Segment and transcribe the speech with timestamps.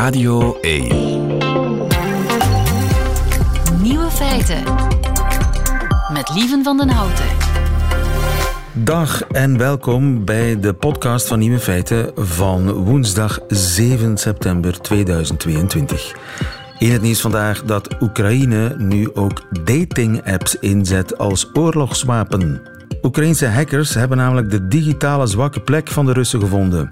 [0.00, 0.88] Radio 1.
[3.82, 4.62] Nieuwe feiten.
[6.12, 7.24] Met Lieven van den Houten.
[8.72, 16.16] Dag en welkom bij de podcast van Nieuwe Feiten van woensdag 7 september 2022.
[16.78, 22.62] In het nieuws vandaag dat Oekraïne nu ook dating-apps inzet als oorlogswapen.
[23.02, 26.88] Oekraïnse hackers hebben namelijk de digitale zwakke plek van de Russen gevonden.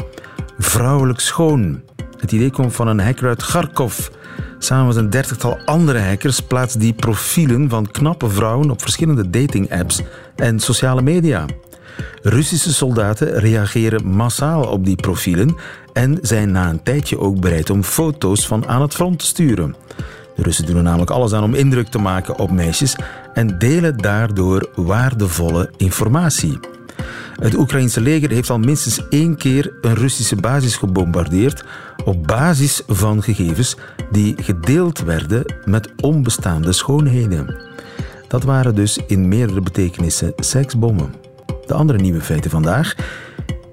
[0.58, 1.82] Vrouwelijk schoon.
[2.18, 4.08] Het idee komt van een hacker uit Kharkov.
[4.58, 10.02] Samen met een dertigtal andere hackers plaatst die profielen van knappe vrouwen op verschillende dating-apps
[10.36, 11.44] en sociale media.
[12.22, 15.56] Russische soldaten reageren massaal op die profielen
[15.92, 19.74] en zijn na een tijdje ook bereid om foto's van aan het front te sturen.
[20.36, 22.96] De Russen doen er namelijk alles aan om indruk te maken op meisjes
[23.34, 26.77] en delen daardoor waardevolle informatie.
[27.40, 31.64] Het Oekraïnse leger heeft al minstens één keer een Russische basis gebombardeerd
[32.04, 33.76] op basis van gegevens
[34.10, 37.56] die gedeeld werden met onbestaande schoonheden.
[38.28, 41.14] Dat waren dus in meerdere betekenissen seksbommen.
[41.66, 42.94] De andere nieuwe feiten vandaag.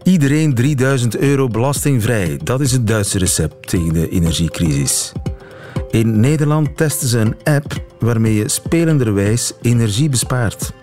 [0.03, 2.39] Iedereen 3000 euro belastingvrij.
[2.43, 5.11] Dat is het Duitse recept tegen de energiecrisis.
[5.89, 10.73] In Nederland testen ze een app waarmee je spelenderwijs energie bespaart.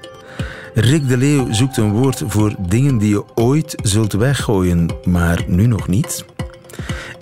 [0.75, 5.67] Rick de Leeuw zoekt een woord voor dingen die je ooit zult weggooien, maar nu
[5.67, 6.25] nog niet.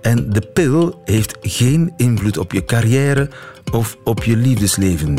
[0.00, 3.30] En de pil heeft geen invloed op je carrière
[3.72, 5.14] of op je liefdesleven.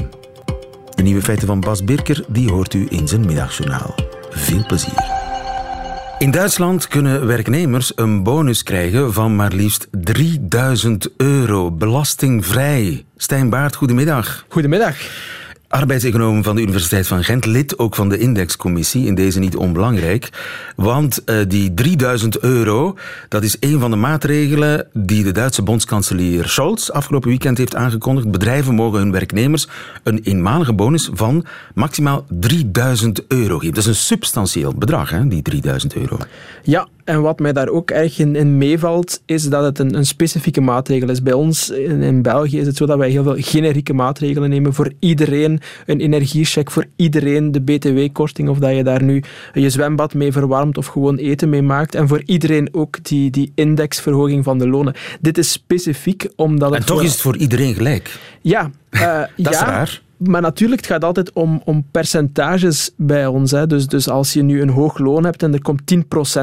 [0.96, 3.96] De nieuwe feiten van Bas Birker die hoort u in zijn middagjournaal.
[4.30, 5.20] Veel plezier.
[6.18, 13.06] In Duitsland kunnen werknemers een bonus krijgen van maar liefst 3000 euro belastingvrij.
[13.18, 14.46] Stijn Baart, goedemiddag.
[14.48, 14.96] Goedemiddag
[15.72, 20.30] arbeidseconoom van de Universiteit van Gent, lid ook van de indexcommissie, in deze niet onbelangrijk.
[20.76, 22.98] Want uh, die 3000 euro,
[23.28, 28.32] dat is een van de maatregelen die de Duitse bondskanselier Scholz afgelopen weekend heeft aangekondigd.
[28.32, 29.68] Bedrijven mogen hun werknemers
[30.04, 33.74] een eenmalige bonus van maximaal 3000 euro geven.
[33.74, 36.18] Dat is een substantieel bedrag, hè, die 3000 euro.
[36.64, 40.06] Ja, en wat mij daar ook erg in, in meevalt, is dat het een, een,
[40.06, 41.22] specifieke maatregel is.
[41.24, 44.74] Bij ons in, in, België is het zo dat wij heel veel generieke maatregelen nemen
[44.74, 45.60] voor iedereen.
[45.86, 49.24] Een energiecheck voor iedereen, de btw-korting, of dat je daar nu
[49.54, 51.96] je zwembad mee verwarmt of gewoon eten mee maakt.
[51.96, 54.94] En voor iedereen ook die, die indexverhoging van de lonen.
[55.22, 56.80] Dit is specifiek omdat het...
[56.80, 58.20] En toch is het voor iedereen gelijk.
[58.42, 58.72] Ja.
[58.90, 63.52] Uh, dat ja, is raar maar natuurlijk, het gaat altijd om, om percentages bij ons.
[63.52, 63.68] Hè.
[63.68, 65.82] Dus, dus als je nu een hoog loon hebt en er komt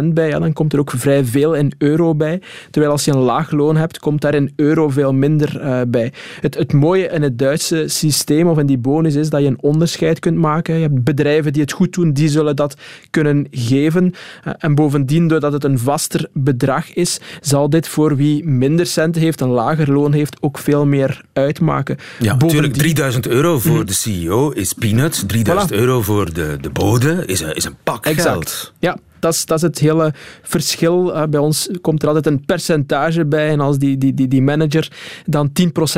[0.02, 2.40] 10% bij, ja, dan komt er ook vrij veel in euro bij.
[2.70, 6.12] Terwijl als je een laag loon hebt, komt daar in euro veel minder uh, bij.
[6.40, 9.62] Het, het mooie in het Duitse systeem of in die bonus is dat je een
[9.62, 10.74] onderscheid kunt maken.
[10.74, 12.76] Je hebt bedrijven die het goed doen, die zullen dat
[13.10, 14.04] kunnen geven.
[14.04, 19.22] Uh, en bovendien, doordat het een vaster bedrag is, zal dit voor wie minder centen
[19.22, 21.96] heeft, een lager loon heeft, ook veel meer uitmaken.
[22.18, 25.24] Ja, natuurlijk 3000 euro voor de CEO is peanuts.
[25.26, 28.28] 3000 euro voor de, de bode is een, is een pak exact.
[28.28, 28.72] geld.
[28.78, 30.12] Ja, dat is, dat het hele
[30.42, 31.26] verschil.
[31.30, 33.48] Bij ons komt er altijd een percentage bij.
[33.48, 34.92] En als die, die, die, die manager
[35.26, 35.50] dan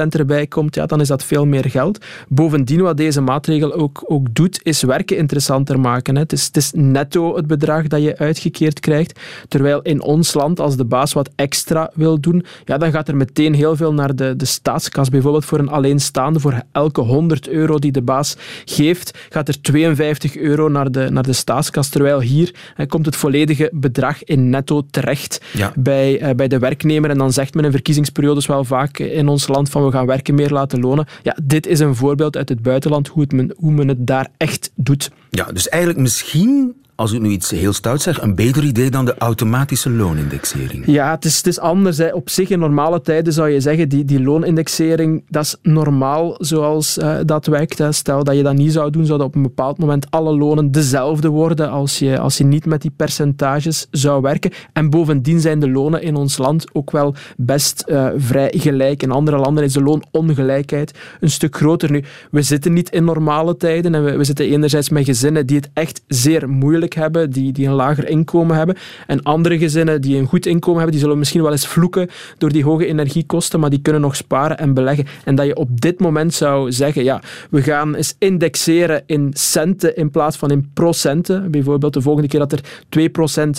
[0.05, 2.05] 10% erbij komt, ja, dan is dat veel meer geld.
[2.29, 6.15] Bovendien, wat deze maatregel ook, ook doet, is werken interessanter maken.
[6.15, 6.21] Hè.
[6.21, 9.21] Het, is, het is netto het bedrag dat je uitgekeerd krijgt.
[9.49, 13.17] Terwijl in ons land, als de baas wat extra wil doen, ja, dan gaat er
[13.17, 15.09] meteen heel veel naar de, de staatskas.
[15.09, 20.37] Bijvoorbeeld voor een alleenstaande, voor elke 100 euro die de baas geeft, gaat er 52
[20.37, 21.89] euro naar de, naar de staatskas.
[21.89, 25.73] Terwijl hier hè, komt het volledige bedrag in netto terecht ja.
[25.77, 27.11] bij, uh, bij de werknemer.
[27.11, 30.35] En dan zegt men in verkiezingsperiodes wel vaak in ons land van we gaan werken
[30.35, 31.07] meer laten lonen.
[31.23, 34.29] Ja, dit is een voorbeeld uit het buitenland hoe, het men, hoe men het daar
[34.37, 35.11] echt doet.
[35.31, 39.05] Ja, dus eigenlijk misschien als ik nu iets heel stout zeg, een beter idee dan
[39.05, 40.83] de automatische loonindexering.
[40.87, 42.13] Ja, het is, het is anders.
[42.13, 46.99] Op zich, in normale tijden zou je zeggen, die, die loonindexering, dat is normaal zoals
[46.99, 47.79] uh, dat werkt.
[47.79, 47.93] Hè.
[47.93, 51.29] Stel dat je dat niet zou doen, zouden op een bepaald moment alle lonen dezelfde
[51.29, 54.51] worden als je, als je niet met die percentages zou werken.
[54.73, 59.03] En bovendien zijn de lonen in ons land ook wel best uh, vrij gelijk.
[59.03, 61.91] In andere landen is de loonongelijkheid een stuk groter.
[61.91, 65.57] Nu, we zitten niet in normale tijden en we, we zitten enerzijds met gezinnen die
[65.57, 68.77] het echt zeer moeilijk hebben, die, die een lager inkomen hebben.
[69.07, 72.09] En andere gezinnen die een goed inkomen hebben, die zullen misschien wel eens vloeken
[72.39, 75.07] door die hoge energiekosten, maar die kunnen nog sparen en beleggen.
[75.25, 77.21] En dat je op dit moment zou zeggen, ja,
[77.51, 81.51] we gaan eens indexeren in centen in plaats van in procenten.
[81.51, 82.61] Bijvoorbeeld de volgende keer dat er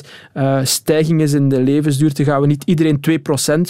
[0.04, 3.00] 2% uh, stijging is in de levensduur, dan gaan we niet iedereen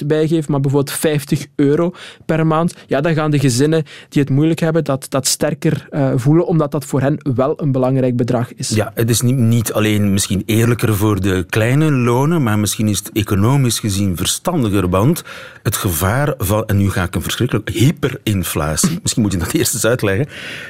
[0.02, 1.94] 2% bijgeven, maar bijvoorbeeld 50 euro
[2.26, 2.76] per maand.
[2.88, 6.72] Ja, dan gaan de gezinnen die het moeilijk hebben, dat, dat sterker uh, voelen, omdat
[6.72, 8.70] dat voor hen wel een belangrijk bedrag is.
[8.70, 12.98] Ja, het is niet niet alleen misschien eerlijker voor de kleine lonen, maar misschien is
[12.98, 15.24] het economisch gezien verstandiger, want
[15.64, 19.74] het gevaar van, en nu ga ik een verschrikkelijk, hyperinflatie, misschien moet je dat eerst
[19.74, 20.28] eens uitleggen,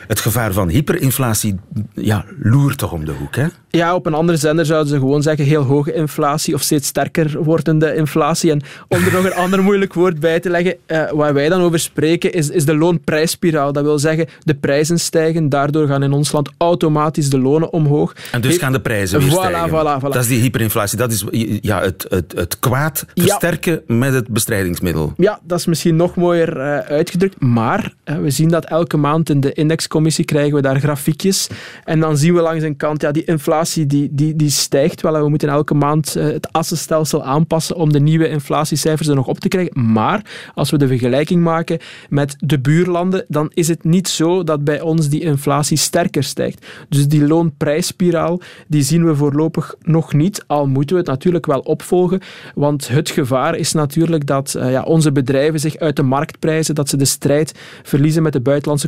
[0.07, 1.59] het gevaar van hyperinflatie
[1.93, 3.45] ja, loert toch om de hoek, hè?
[3.69, 7.43] Ja, op een andere zender zouden ze gewoon zeggen heel hoge inflatie of steeds sterker
[7.43, 8.51] wordende inflatie.
[8.51, 11.61] En om er nog een ander moeilijk woord bij te leggen, uh, waar wij dan
[11.61, 13.73] over spreken, is, is de loonprijsspiraal.
[13.73, 18.15] Dat wil zeggen, de prijzen stijgen, daardoor gaan in ons land automatisch de lonen omhoog.
[18.31, 19.69] En dus gaan de prijzen weer voilà, stijgen.
[19.69, 20.13] Voilà, voilà.
[20.13, 20.97] Dat is die hyperinflatie.
[20.97, 21.25] Dat is
[21.61, 25.13] ja, het, het, het kwaad versterken met het bestrijdingsmiddel.
[25.17, 27.41] Ja, dat is misschien nog mooier uh, uitgedrukt.
[27.41, 31.47] Maar uh, we zien dat elke maand in de indexcommissie krijgen we daar grafiekjes.
[31.83, 35.15] En dan zien we langs een kant, ja, die inflatie die, die, die stijgt wel.
[35.15, 39.27] En we moeten elke maand uh, het assenstelsel aanpassen om de nieuwe inflatiecijfers er nog
[39.27, 39.91] op te krijgen.
[39.91, 40.21] Maar
[40.53, 41.79] als we de vergelijking maken
[42.09, 46.65] met de buurlanden, dan is het niet zo dat bij ons die inflatie sterker stijgt.
[46.89, 51.59] Dus die loonprijsspiraal, die zien we voorlopig nog niet, al moeten we het natuurlijk wel
[51.59, 52.19] opvolgen,
[52.55, 56.75] want het gevaar is natuurlijk dat uh, ja, onze bedrijven zich uit de markt prijzen,
[56.75, 57.53] dat ze de strijd
[57.83, 58.87] verliezen met de buitenlandse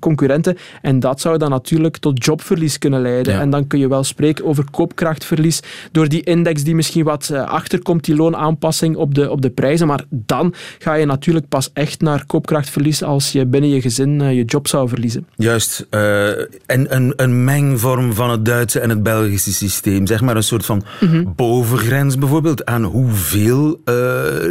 [0.00, 3.32] concurrenten en dat zou dan natuurlijk tot jobverlies kunnen leiden.
[3.32, 3.40] Ja.
[3.40, 5.60] En dan kun je wel spreken over koopkrachtverlies
[5.92, 9.86] door die index die misschien wat uh, achterkomt, die loonaanpassing op de, op de prijzen,
[9.86, 14.32] maar dan ga je natuurlijk pas echt naar koopkrachtverlies als je binnen je gezin uh,
[14.32, 15.26] je job zou verliezen.
[15.36, 15.86] Juist.
[15.90, 16.28] Uh,
[16.66, 20.06] en een, een mengvorm van het Duitse en het Belgische systeem.
[20.06, 21.32] Zeg maar een soort van mm -hmm.
[21.36, 23.94] bovengrens bijvoorbeeld aan hoeveel uh,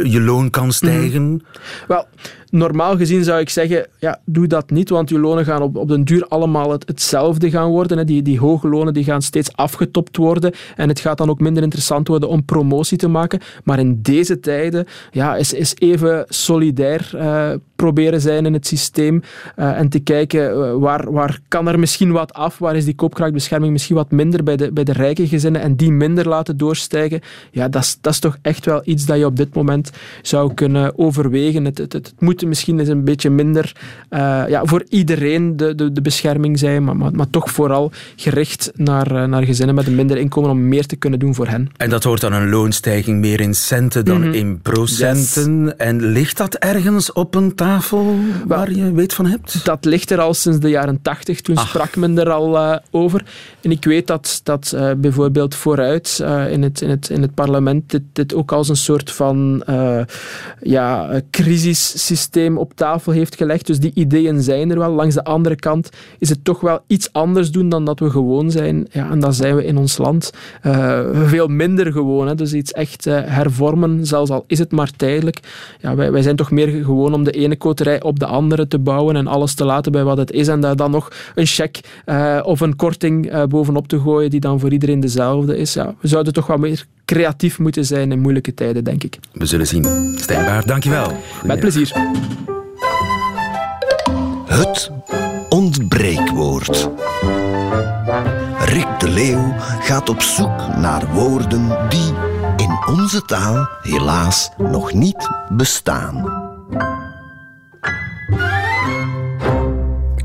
[0.04, 1.22] je loon kan stijgen.
[1.22, 1.42] Mm -hmm.
[1.88, 2.06] Wel,
[2.50, 5.88] normaal gezien zou ik zeggen, ja, doe dat niet, want je lonen gaan op, op
[5.88, 7.98] den duur allemaal het, hetzelfde gaan worden.
[7.98, 8.04] Hè.
[8.04, 11.62] Die, die hoge lonen die gaan steeds afgetopt worden en het gaat dan ook minder
[11.62, 13.40] interessant worden om promotie te maken.
[13.64, 17.50] Maar in deze tijden ja, is, is even solidair uh,
[17.80, 19.22] proberen zijn in het systeem
[19.56, 22.94] uh, en te kijken uh, waar, waar kan er misschien wat af, waar is die
[22.94, 27.20] koopkrachtbescherming misschien wat minder bij de, bij de rijke gezinnen en die minder laten doorstijgen.
[27.50, 29.90] Ja, dat is, dat is toch echt wel iets dat je op dit moment
[30.22, 31.64] zou kunnen overwegen.
[31.64, 33.72] Het, het, het moet misschien eens een beetje minder
[34.10, 38.70] uh, ja, voor iedereen de, de, de bescherming zijn, maar, maar, maar toch vooral gericht
[38.74, 41.70] naar, naar gezinnen met een minder inkomen om meer te kunnen doen voor hen.
[41.76, 44.32] En dat hoort dan een loonstijging meer in centen dan mm-hmm.
[44.32, 45.64] in procenten.
[45.64, 45.76] Yes.
[45.76, 48.14] En ligt dat ergens op een tafel
[48.46, 49.64] waar je weet van hebt?
[49.64, 51.40] Dat ligt er al sinds de jaren tachtig.
[51.40, 51.68] Toen Ach.
[51.68, 53.24] sprak men er al uh, over.
[53.60, 58.02] En ik weet dat, dat bijvoorbeeld vooruit in, het, in, het, in het parlement dit,
[58.12, 59.62] dit ook als een soort van
[60.60, 63.66] ja, crisissysteem op tafel heeft gelegd.
[63.66, 64.92] Dus die ideeën zijn er wel.
[64.92, 68.50] Langs de andere kant is het toch wel iets anders doen dan dat we gewoon
[68.50, 68.86] zijn.
[68.90, 70.30] Ja, en dat zijn we in ons land
[71.12, 72.28] veel minder gewoon.
[72.28, 72.34] Hè.
[72.34, 75.38] Dus iets echt hervormen, zelfs al is het maar tijdelijk.
[75.80, 78.78] Ja, wij, wij zijn toch meer gewoon om de ene koterij op de andere te
[78.78, 80.48] bouwen en alles te laten bij wat het is.
[80.48, 84.60] En daar dan nog een cheque uh, of een korting bovenop te gooien die dan
[84.60, 85.74] voor iedereen dezelfde is.
[85.74, 89.18] Ja, we zouden toch wat meer creatief moeten zijn in moeilijke tijden, denk ik.
[89.32, 90.14] We zullen zien.
[90.18, 91.12] Stijn Baart, dankjewel.
[91.44, 91.92] Met plezier.
[94.46, 94.90] Het
[95.48, 96.90] ontbreekwoord.
[98.58, 102.14] Rick de Leeuw gaat op zoek naar woorden die
[102.56, 106.24] in onze taal helaas nog niet bestaan.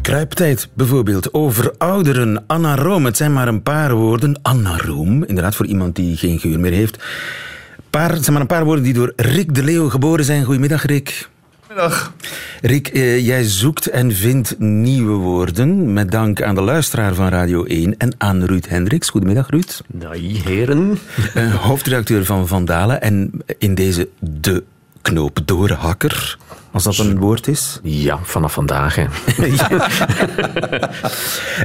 [0.06, 1.34] Kruiptijd bijvoorbeeld.
[1.34, 3.06] Over ouderen, anaroom.
[3.06, 4.40] Het zijn maar een paar woorden.
[4.42, 7.04] Anaroom, inderdaad, voor iemand die geen geur meer heeft.
[7.90, 10.44] Paar, het zijn maar een paar woorden die door Rick de Leeuw geboren zijn.
[10.44, 11.30] Goedemiddag, Rick.
[11.60, 12.14] Goedemiddag.
[12.62, 15.94] Rick, eh, jij zoekt en vindt nieuwe woorden.
[15.94, 19.10] Met dank aan de luisteraar van Radio 1 en aan Ruud Hendricks.
[19.10, 19.82] Goedemiddag, Ruud.
[19.88, 20.98] Nee, heren.
[21.38, 23.02] Uh, hoofdredacteur van Vandalen.
[23.02, 24.64] En in deze de
[25.06, 26.38] knoop doorhakker.
[26.72, 27.80] Als dat een woord is?
[27.84, 28.96] Ja, vanaf vandaag.
[28.96, 29.06] Hè.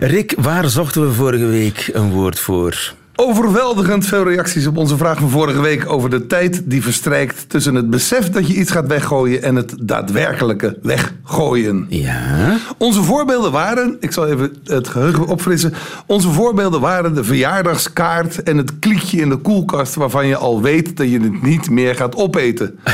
[0.14, 2.92] Rick, waar zochten we vorige week een woord voor?
[3.22, 7.74] Overweldigend veel reacties op onze vraag van vorige week over de tijd die verstrijkt tussen
[7.74, 11.86] het besef dat je iets gaat weggooien en het daadwerkelijke weggooien.
[11.88, 12.56] Ja.
[12.78, 15.74] Onze voorbeelden waren, ik zal even het geheugen opfrissen.
[16.06, 20.96] Onze voorbeelden waren de verjaardagskaart en het kliekje in de koelkast waarvan je al weet
[20.96, 22.78] dat je het niet meer gaat opeten.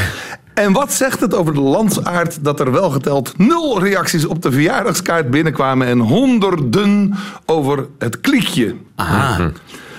[0.55, 4.53] En wat zegt het over de landsaard dat er wel geteld nul reacties op de
[4.53, 7.15] verjaardagskaart binnenkwamen en honderden
[7.45, 8.75] over het kliekje?
[8.95, 9.51] Aha.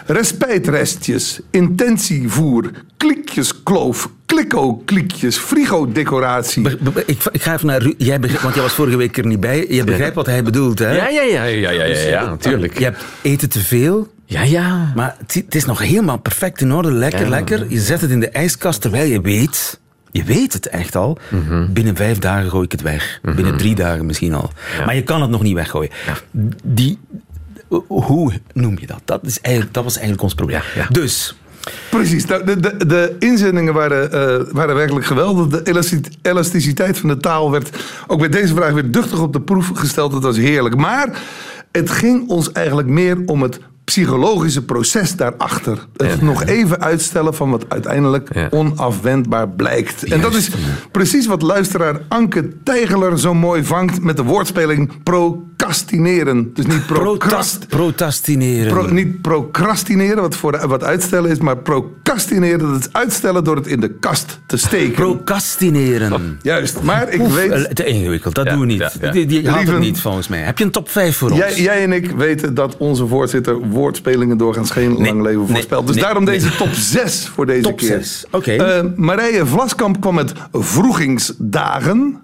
[0.07, 6.61] Respijtrestjes, intentievoer, klikjeskloof, klikko-klikjes, frigo-decoratie.
[6.61, 9.17] Be be ik, ik, ga even naar Ru jij begrijpt, want jij was vorige week
[9.17, 9.65] er niet bij.
[9.69, 10.91] Je begrijpt wat hij bedoelt, hè?
[10.91, 12.77] Ja, ja, ja, ja, ja, ja, ja natuurlijk.
[12.77, 14.13] Je hebt eten te veel.
[14.25, 14.91] Ja, ja.
[14.95, 16.91] Maar het, het is nog helemaal perfect in orde.
[16.91, 17.29] Lekker, ja.
[17.29, 17.65] lekker.
[17.69, 19.79] Je zet het in de ijskast terwijl je weet...
[20.11, 21.17] Je weet het echt al.
[21.29, 21.73] Mm -hmm.
[21.73, 23.19] Binnen vijf dagen gooi ik het weg.
[23.21, 23.35] Mm -hmm.
[23.35, 24.51] Binnen drie dagen misschien al.
[24.77, 24.85] Ja.
[24.85, 25.91] Maar je kan het nog niet weggooien.
[26.05, 26.13] Ja.
[26.63, 26.99] Die,
[27.87, 29.01] Hoe noem je dat?
[29.05, 30.61] Dat, is eigenlijk, dat was eigenlijk ons probleem.
[30.89, 31.35] Dus,
[31.89, 35.47] Precies, nou, de, de, de inzendingen waren, eh, waren werkelijk geweldig.
[35.47, 37.69] De elasti- elasticiteit van de taal werd
[38.07, 40.11] ook bij deze vraag weer duchtig op de proef gesteld.
[40.11, 40.75] Dat was heerlijk.
[40.75, 41.21] Maar
[41.71, 43.59] het ging ons eigenlijk meer om het
[43.91, 45.77] psychologische proces daarachter.
[45.97, 48.47] Het nog even uitstellen van wat uiteindelijk Ja.
[48.51, 50.03] onafwendbaar blijkt.
[50.03, 50.49] En dat is
[50.91, 56.53] precies wat luisteraar Anke Tijgeler zo mooi vangt met de woordspeling procrastineren.
[56.53, 58.73] Dus niet procrast, protast, protestineren.
[58.73, 63.67] Pro- niet procrastineren, wat, voor, wat uitstellen is, maar procrastineren, dat is uitstellen door het
[63.67, 64.91] in de kast te steken.
[64.93, 66.39] Procrastineren.
[66.41, 68.97] Juist, maar ik Oef, weet, eh, te ingewikkeld, dat Ja, doen we niet.
[69.11, 70.39] Die, die het Lieven- niet volgens mij.
[70.39, 71.39] Heb je een top 5 voor ons?
[71.39, 75.87] jij, jij en ik weten dat onze voorzitter woordspelingen doorgaans geen lang leven nee, voorspelt.
[75.87, 77.87] Dus nee, daarom deze top 6 voor deze Top keer.
[77.87, 78.51] zes, oké.
[78.51, 82.19] Eh, Marije Vlaskamp kwam met vroegingsdagen.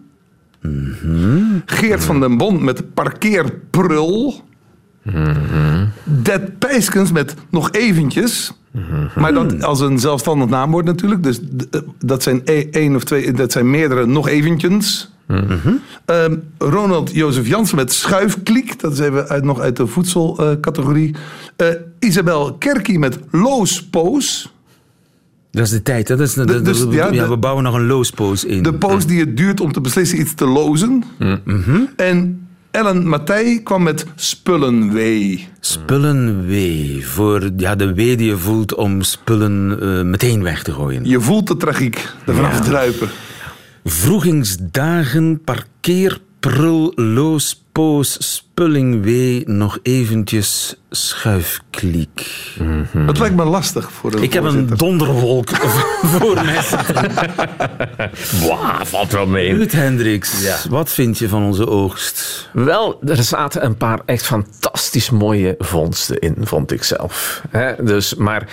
[1.65, 4.41] Geert van den Bond met parkeerprul.
[6.03, 8.51] Det Pijskens met nog eventjes.
[9.15, 11.23] Maar dat als een zelfstandig naamwoord natuurlijk.
[11.23, 11.39] Dus
[11.71, 15.12] eh, dat zijn e- één of twee, dat zijn meerdere nog eventjes.
[16.05, 18.79] Ehm, Ronald Jozef Jansen met schuifkliek.
[18.79, 21.15] Dat is even uit, nog uit de voedselcategorie.
[21.55, 21.67] Eh
[21.99, 24.53] Isabel Kerkie met loospoos.
[25.51, 26.07] Dat is de tijd.
[26.07, 28.63] Dat is de, de- dus, de- ja, ja, we bouwen nog een loospoos in.
[28.63, 31.03] De poos die het duurt om te beslissen iets te lozen.
[31.95, 35.47] En Ellen Matthij kwam met spullenwee.
[35.59, 36.53] Spullen W.
[37.03, 41.05] Voor ja, de W die je voelt om spullen eh, meteen weg te gooien.
[41.05, 43.09] Je voelt de tragiek ervan afdruipen.
[43.83, 49.07] Vroegingsdagen, parkeerprul, loospoos, spulling W,
[49.45, 52.27] nog eventjes schuifkliek.
[53.05, 55.49] Dat lijkt me lastig voor de Ik heb een donderwolk
[56.13, 57.11] voor mij zitten.
[58.47, 59.53] Wauw, valt wel mee.
[59.53, 60.57] Ruud Hendricks, Ja.
[60.69, 62.49] wat vind je van onze oogst?
[62.53, 67.41] Wel, er zaten een paar echt fantastisch mooie vondsten in, vond ik zelf.
[67.49, 68.47] Hè, dus, maar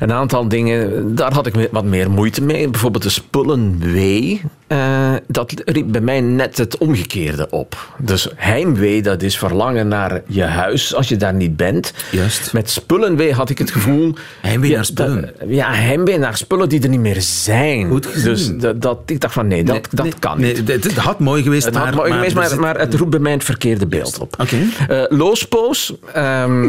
[0.00, 2.68] een aantal dingen, daar had ik wat meer moeite mee.
[2.68, 4.40] Bijvoorbeeld de spullenwee.
[4.66, 7.94] eh dat riep bij mij net het omgekeerde op.
[7.98, 11.92] Dus heimwee, dat is verlangen naar je huis als je daar niet bent.
[12.10, 12.52] Juist.
[12.52, 14.14] Met spullenwee had ik het gevoel...
[14.40, 15.20] Heimwee ja, naar spullen.
[15.38, 17.88] dat- ja, heimwee naar spullen die er niet meer zijn.
[17.88, 18.30] Goed gezien.
[18.30, 20.66] Dus dat, dat, ik dacht van nee, dat, dat kan niet.
[20.66, 21.84] Nee, het, het had mooi geweest, Het maar...
[21.86, 24.34] had mooi geweest, er maar, zit- maar het roept bij mij het verkeerde beeld op.
[24.40, 24.56] Oké.
[24.88, 25.94] Eh, loospoos.
[26.12, 26.68] ehm,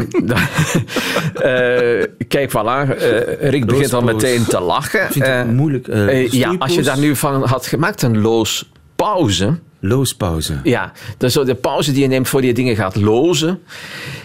[1.34, 2.96] eh, kijk, voilà.
[2.98, 5.00] eh, Rick begint al meteen te lachen.
[5.02, 5.86] Ik vind het moeilijk.
[6.32, 9.58] ja, als je daar nu van had gemaakt, een loospauze.
[9.88, 10.60] Loospauze.
[10.62, 13.60] Ja, dus de pauze die je neemt voor je dingen gaat lozen.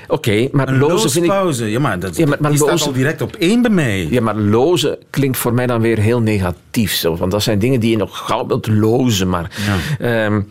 [0.08, 1.32] Oké, maar Een lozen vind ik...
[1.32, 1.66] loospauze.
[1.66, 4.08] Ja, maar, dat, Ja, maar- maar die staat al direct op één bij mij.
[4.10, 6.94] Ja, maar lozen klinkt voor mij dan weer heel negatief.
[6.94, 7.16] Zo.
[7.18, 9.30] Want dat zijn dingen die je nog gauw wilt lozen.
[9.30, 9.52] Maar
[10.00, 10.42] ehm,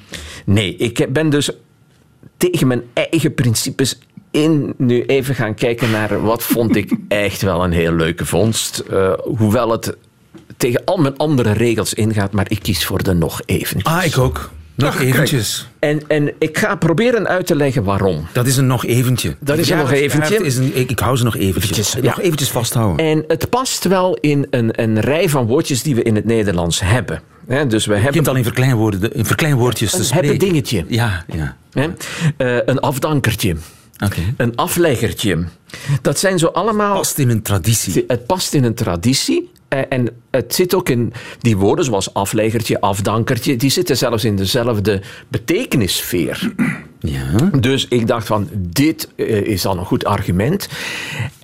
[0.45, 1.51] nee, ik ben dus
[2.37, 3.99] tegen mijn eigen principes
[4.31, 8.79] in nu even gaan kijken naar wat vond ik echt wel een heel leuke vondst.
[8.79, 9.97] Eh, hoewel het
[10.57, 13.93] tegen al mijn andere regels ingaat, maar ik kies voor de nog eventjes.
[13.95, 14.51] Ah, ik ook.
[14.81, 15.09] Nog Ach, kijk.
[15.15, 15.67] eventjes.
[15.79, 18.27] En, en ik ga proberen uit te leggen waarom.
[18.33, 19.37] Dat is een nog eventje.
[19.41, 20.45] Dat is een nog eventje.
[20.45, 21.71] Is een, ik, ik hou ze nog eventjes.
[21.79, 22.23] Eventjes, Nog ja.
[22.23, 23.07] eventjes vasthouden.
[23.07, 26.81] En het past wel in een, een rij van woordjes die we in het Nederlands
[26.81, 27.21] hebben.
[27.47, 30.29] Hè, dus we Je hebben begint al in, verkleinwoorden, in verkleinwoordjes te een spreken.
[30.29, 30.85] hebben dingetje.
[30.89, 31.57] Ja, ja.
[32.37, 33.57] Eh, een afdankertje.
[34.05, 34.21] Oké.
[34.37, 35.45] Een afleggertje.
[36.03, 36.95] Dat zijn zo allemaal...
[36.97, 38.05] Past in een traditie.
[38.07, 39.51] Het past in een traditie.
[39.71, 43.57] Eh, En het zit ook in die woorden zoals afleggertje, afdankertje.
[43.57, 46.53] Die zitten zelfs in dezelfde betekennissfeer.
[47.01, 47.51] Ja.
[47.61, 50.69] Dus ik dacht van, dit eh, is dan een goed argument.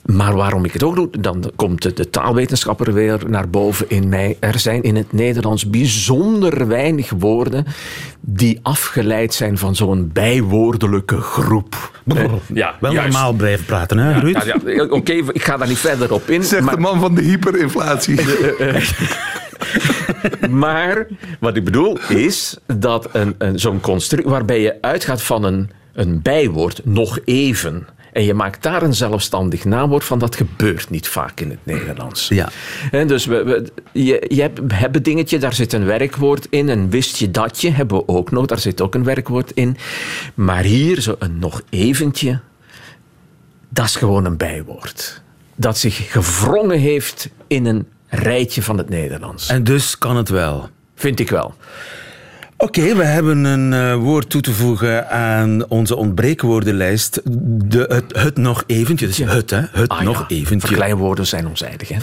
[0.05, 4.09] Maar waarom ik het ook doe, dan komt de, de taalwetenschapper weer naar boven in
[4.09, 4.37] mij.
[4.41, 7.67] Er zijn in het Nederlands bijzonder weinig woorden
[8.21, 12.01] die afgeleid zijn van zo'n bijwoordelijke groep.
[12.55, 13.13] Ja, Wel juist.
[13.13, 14.45] normaal blijven praten, hè, Ruud?
[14.45, 16.43] Ja, ja, Oké, ik ga daar niet verder op in.
[16.45, 18.19] Zegt maar- de man van de hyperinflatie.
[20.51, 21.07] Maar
[21.41, 26.23] wat ik bedoel is dat een, een, zo'n construct waarbij je uitgaat van een, een
[26.23, 27.87] bijwoord, nog even.
[28.13, 32.29] En je maakt daar een zelfstandig naamwoord van, dat gebeurt niet vaak in het Nederlands.
[32.29, 32.49] Ja.
[32.91, 36.69] En dus we, we- je, je hebt, een dingetje, daar zit een werkwoord in.
[36.69, 39.77] En wist je datje hebben we ook nog, daar zit ook een werkwoord in.
[40.35, 42.41] Maar hier zo een nog eventje,
[43.69, 45.23] dat is gewoon een bijwoord.
[45.57, 49.49] Dat zich gewrongen heeft in een rijtje van het Nederlands.
[49.49, 50.69] En dus kan het wel.
[50.95, 51.55] Vind ik wel.
[52.59, 57.21] Oké, we hebben een eh, woord toe te voegen aan onze ontbreekwoordenlijst.
[57.25, 59.07] De, het, het nog eventje.
[59.07, 59.63] Dus het, hè?
[59.73, 60.69] Het Ah nog ja, eventje.
[60.69, 61.99] Verkleinwoorden zijn onzijdig, hè?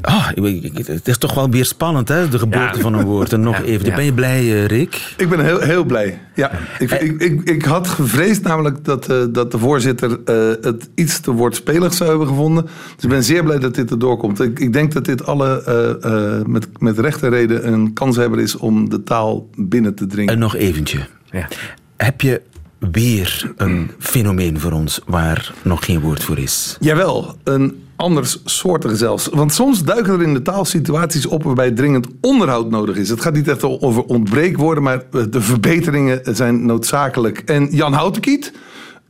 [0.00, 0.28] Ah,
[0.74, 2.28] het is toch wel weer spannend, hè?
[2.28, 3.32] De geboorte van een woord.
[3.32, 5.14] En nog even, ben je blij, uh, Rick?
[5.16, 6.20] Ik ben heel, heel blij.
[6.34, 10.88] Ja, ik, ik, ik, ik had gevreesd namelijk dat, uh, dat de voorzitter uh, het
[10.94, 12.64] iets te woordspelig zou hebben gevonden.
[12.94, 14.40] Dus ik ben zeer blij dat dit erdoor komt.
[14.40, 19.02] Ik, ik denk dat dit alle met, met rechte reden een kanshebber is om de
[19.02, 20.34] taal binnen te dringen.
[20.34, 21.06] En nog eventje.
[21.30, 21.48] Ja.
[21.96, 22.42] Heb je
[22.78, 26.76] weer een fenomeen voor ons waar nog geen woord voor is?
[26.80, 29.26] Jawel, een anders soortig zelfs.
[29.26, 33.08] Want soms duiken er in de taal situaties op waarbij dringend onderhoud nodig is.
[33.08, 37.38] Het gaat niet echt over ontbreekwoorden, maar de verbeteringen zijn noodzakelijk.
[37.38, 38.52] En Jan Houtenkiet,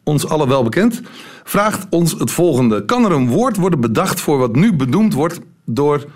[0.02, 1.00] ons allen wel bekend,
[1.44, 2.84] vraagt ons het volgende.
[2.84, 6.06] Kan er een woord worden bedacht voor wat nu bedoeld wordt door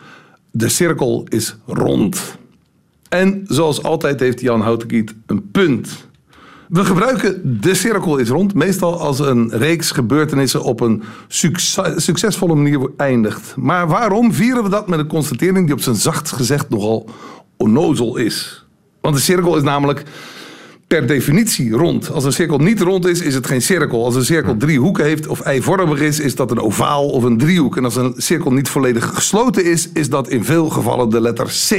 [0.50, 2.38] de cirkel is rond?
[3.08, 6.08] En zoals altijd heeft Jan Houtenkiet een punt.
[6.70, 11.02] We gebruiken de cirkel is rond meestal als een reeks gebeurtenissen op een
[11.96, 13.56] succesvolle manier eindigt.
[13.56, 17.08] Maar waarom vieren we dat met een constatering die op zijn zachtst gezegd nogal
[17.56, 18.66] onnozel is?
[19.00, 20.02] Want de cirkel is namelijk
[20.86, 22.10] per definitie rond.
[22.10, 24.04] Als een cirkel niet rond is, is het geen cirkel.
[24.04, 27.38] Als een cirkel drie hoeken heeft of eivormig is, is dat een ovaal of een
[27.38, 27.76] driehoek.
[27.76, 31.46] En als een cirkel niet volledig gesloten is, is dat in veel gevallen de letter
[31.46, 31.74] C.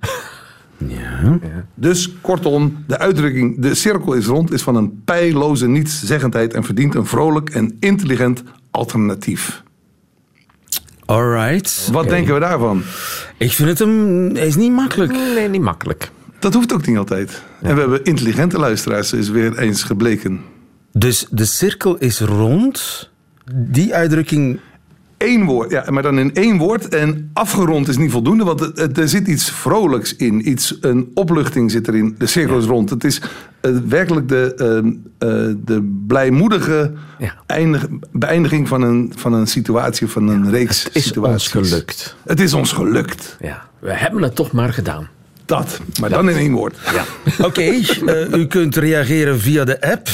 [0.86, 1.38] Ja.
[1.74, 6.94] Dus kortom, de uitdrukking de cirkel is rond is van een pijloze nietszeggendheid en verdient
[6.94, 9.62] een vrolijk en intelligent alternatief.
[11.04, 11.88] Alright.
[11.92, 12.82] Wat denken we daarvan?
[13.36, 13.88] Ik vind het
[14.36, 15.12] is niet makkelijk.
[15.12, 16.10] Nee, niet makkelijk.
[16.38, 17.42] Dat hoeft ook niet altijd.
[17.62, 20.40] En we hebben intelligente luisteraars, is weer eens gebleken.
[20.92, 23.10] Dus de cirkel is rond.
[23.54, 24.60] Die uitdrukking
[25.20, 26.88] één woord, ja, maar dan in één woord.
[26.88, 30.48] En afgerond is niet voldoende, want er zit iets vrolijks in.
[30.48, 32.14] Iets, een opluchting zit erin.
[32.18, 32.90] De cirkel is rond.
[32.90, 33.20] Het is
[33.62, 37.34] uh, werkelijk de, uh, uh, de blijmoedige ja.
[37.46, 41.54] eindig, beëindiging van een, van een situatie, van een ja, reeks het is situaties.
[41.54, 42.16] ons gelukt.
[42.24, 43.36] Het is ons gelukt.
[43.40, 45.08] Ja, we hebben het toch maar gedaan.
[45.44, 46.76] Dat, maar dan in één woord.
[46.92, 47.04] Ja.
[47.38, 47.84] Oké, okay,
[48.40, 50.08] u kunt reageren via de app.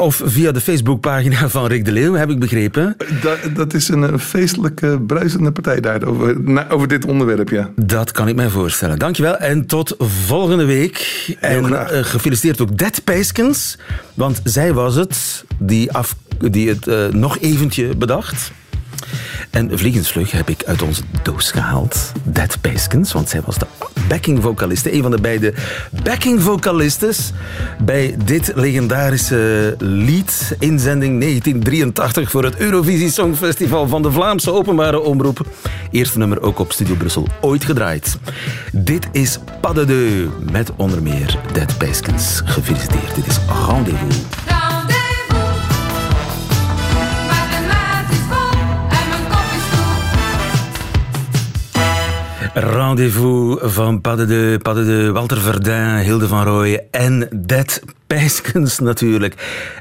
[0.00, 2.96] Of via de Facebookpagina van Rick de Leeuw, heb ik begrepen.
[3.22, 6.36] Dat, dat is een feestelijke, bruisende partij daar over,
[6.68, 7.70] over dit onderwerp, ja.
[7.76, 8.98] Dat kan ik mij voorstellen.
[8.98, 11.26] Dankjewel en tot volgende week.
[11.40, 13.78] en uh, gefeliciteerd ook Det Pijskens,
[14.14, 16.16] want zij was het die, af,
[16.50, 18.52] die het uh, nog eventje bedacht.
[19.50, 22.12] En vliegensvlug heb ik uit onze doos gehaald.
[22.22, 23.66] Dead Paiskens, want zij was de
[24.08, 24.94] backing vocaliste.
[24.94, 25.54] Een van de beide
[26.02, 27.32] backing vocalistes
[27.82, 30.56] bij dit legendarische lied.
[30.58, 35.46] Inzending 1983 voor het Eurovisie Songfestival van de Vlaamse Openbare Omroep.
[35.90, 38.18] Eerste nummer ook op Studio Brussel ooit gedraaid.
[38.72, 42.42] Dit is Pas de Deux met onder meer Dead Paiskens.
[42.44, 44.49] Gefeliciteerd, dit is Rendezvous.
[52.54, 59.34] Rendezvous van Padde de, Padde de Walter Verdun, Hilde van Rooyen en Det Pijskens natuurlijk.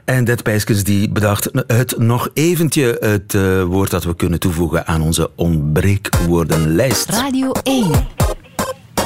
[0.05, 4.87] En Det Pijskens die bedacht het nog eventje het uh, woord dat we kunnen toevoegen
[4.87, 7.09] aan onze ontbreekwoordenlijst.
[7.09, 7.91] Radio 1.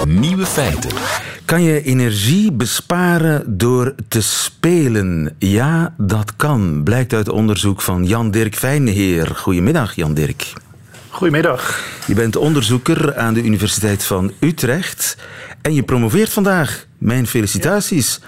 [0.08, 0.91] Nieuwe feiten.
[1.45, 5.36] Kan je energie besparen door te spelen?
[5.38, 6.82] Ja, dat kan.
[6.84, 9.36] Blijkt uit onderzoek van Jan-Dirk Fijnheer.
[9.36, 10.54] Goedemiddag, Jan-Dirk.
[11.13, 11.84] Goedemiddag.
[12.08, 15.17] Je bent onderzoeker aan de Universiteit van Utrecht
[15.62, 16.86] en je promoveert vandaag.
[16.97, 18.19] Mijn felicitaties.
[18.21, 18.28] Ja.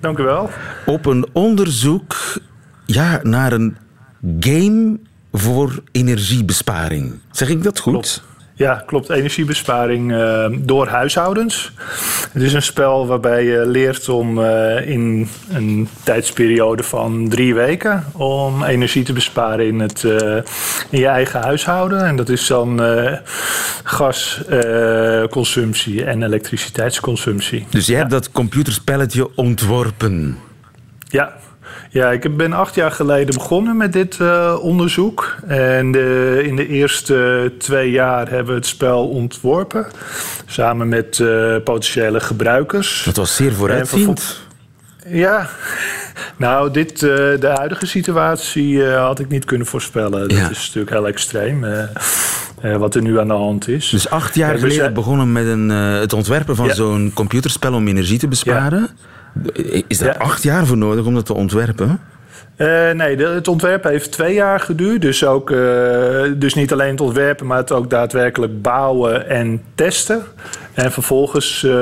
[0.00, 0.50] Dank u wel.
[0.86, 2.16] Op een onderzoek
[2.86, 3.76] ja, naar een
[4.40, 4.98] game
[5.32, 7.20] voor energiebesparing.
[7.30, 7.92] Zeg ik dat goed?
[7.92, 8.22] Klopt.
[8.56, 9.10] Ja, klopt.
[9.10, 11.72] Energiebesparing uh, door huishoudens.
[12.32, 18.04] Het is een spel waarbij je leert om uh, in een tijdsperiode van drie weken
[18.12, 20.36] om energie te besparen in, het, uh,
[20.90, 22.06] in je eigen huishouden.
[22.06, 22.80] En dat is dan
[23.84, 27.66] gasconsumptie en elektriciteitsconsumptie.
[27.70, 27.96] Dus ja.
[27.96, 30.38] hebt dat computerspelletje ontworpen?
[31.08, 31.32] Ja,
[31.94, 35.36] ja, ik ben acht jaar geleden begonnen met dit uh, onderzoek.
[35.46, 39.86] En de, in de eerste twee jaar hebben we het spel ontworpen.
[40.46, 43.02] Samen met uh, potentiële gebruikers.
[43.04, 44.40] Dat was zeer vooruitziend.
[45.06, 45.48] Ja,
[46.36, 50.28] nou, dit, uh, de huidige situatie had ik niet kunnen voorspellen.
[50.28, 51.66] Dat is natuurlijk heel extreem.
[52.78, 53.88] wat er nu aan de hand is.
[53.88, 54.94] Dus acht jaar geleden zijn...
[54.94, 56.74] begonnen met een, het ontwerpen van ja.
[56.74, 58.88] zo'n computerspel om energie te besparen.
[59.86, 60.24] Is daar ja.
[60.24, 62.00] acht jaar voor nodig om dat te ontwerpen?
[62.56, 65.02] Uh, nee, het ontwerp heeft twee jaar geduurd.
[65.02, 70.22] Dus, ook, uh, dus niet alleen het ontwerpen, maar het ook daadwerkelijk bouwen en testen.
[70.74, 71.72] En vervolgens uh,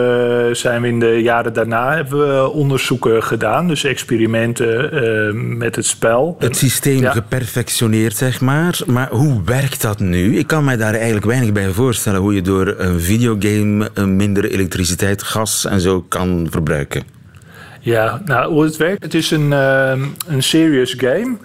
[0.53, 3.69] zijn we in de jaren daarna hebben we onderzoeken gedaan.
[3.69, 6.37] Dus experimenten met het spel.
[6.39, 7.11] Het systeem ja.
[7.11, 8.79] geperfectioneerd, zeg maar.
[8.87, 10.39] Maar hoe werkt dat nu?
[10.39, 12.21] Ik kan mij daar eigenlijk weinig bij voorstellen.
[12.21, 17.22] Hoe je door een videogame minder elektriciteit, gas en zo kan verbruiken.
[17.85, 19.93] Ja, nou, hoe het werkt, het is een, uh,
[20.27, 21.37] een serious game.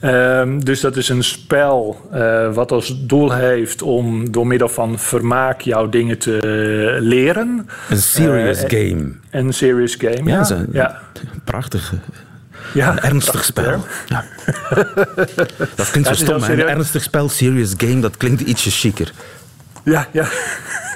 [0.00, 4.98] Uh, dus dat is een spel uh, wat als doel heeft om door middel van
[4.98, 6.38] vermaak jouw dingen te
[7.00, 7.68] leren.
[7.88, 9.12] Een serious game.
[9.30, 10.46] Een serious game, ja.
[10.48, 10.56] ja.
[10.56, 11.00] Een, ja.
[11.44, 11.92] Prachtig.
[12.74, 13.84] Ja, een ernstig spel.
[14.06, 14.24] Ja.
[15.74, 19.12] dat klinkt zo stom, Een ernstig spel, serious game, dat klinkt ietsje chiquer.
[19.84, 20.28] Ja, ja.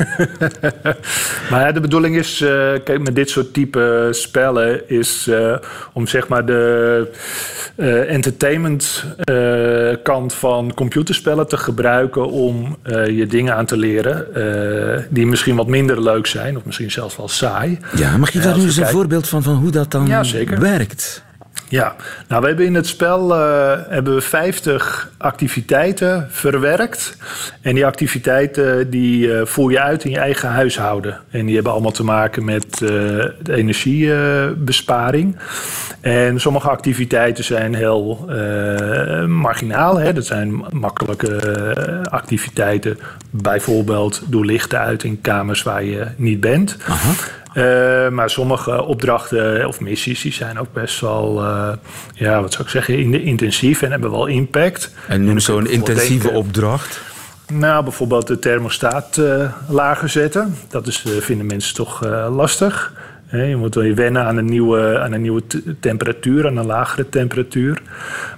[1.50, 2.48] maar ja, de bedoeling is, uh,
[2.84, 5.56] kijk, met dit soort type spellen is uh,
[5.92, 7.10] om zeg maar de
[7.76, 9.04] uh, entertainment
[10.02, 14.26] kant van computerspellen te gebruiken om je dingen aan te leren
[15.10, 17.78] die misschien wat minder leuk zijn of misschien zelfs wel saai.
[17.96, 20.24] Ja, mag je daar nu eens een voorbeeld van, van hoe dat dan ja,
[20.58, 21.22] werkt?
[21.72, 21.94] Ja,
[22.28, 27.16] nou we hebben in het spel uh, hebben we 50 activiteiten verwerkt.
[27.60, 31.20] En die activiteiten die uh, voer je uit in je eigen huishouden.
[31.30, 35.36] En die hebben allemaal te maken met de energiebesparing.
[36.00, 38.24] En sommige activiteiten zijn heel
[39.26, 39.98] marginaal.
[39.98, 40.12] Hè?
[40.12, 42.98] Dat zijn makkelijke activiteiten.
[43.30, 46.76] Bijvoorbeeld doe lichten uit in kamers waar je niet bent.
[46.88, 47.12] Aha.
[47.54, 51.72] Uh, maar sommige opdrachten of missies die zijn ook best wel, uh,
[52.14, 54.94] ja, wat zou ik zeggen, intensief en hebben wel impact.
[55.08, 57.00] En noem zo'n intensieve denken, opdracht?
[57.52, 60.56] Nou, bijvoorbeeld de thermostaat uh, lager zetten.
[60.68, 62.92] Dat is, vinden mensen toch lastig.
[63.30, 65.42] Je moet weer wennen aan een, nieuwe, aan een nieuwe
[65.80, 67.82] temperatuur, aan een lagere temperatuur.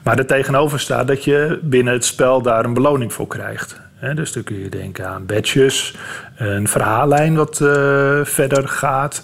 [0.03, 3.81] Maar er tegenover staat dat je binnen het spel daar een beloning voor krijgt.
[4.12, 5.95] Dus dan kun je denken aan badges,
[6.37, 7.69] een verhaallijn wat uh,
[8.25, 9.23] verder gaat.